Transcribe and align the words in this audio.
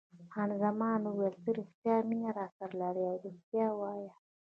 خان 0.31 0.49
زمان 0.63 0.99
وویل: 1.05 1.35
ته 1.43 1.49
رښتیا 1.59 1.95
مینه 2.09 2.29
راسره 2.37 2.71
لرې 2.81 3.03
او 3.11 3.15
رښتیا 3.25 3.67
وایه. 3.79 4.13